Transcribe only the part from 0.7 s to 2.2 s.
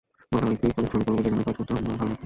করে ছবি করব, যেখানে কাজ করতে আমার ভালো লাগবে।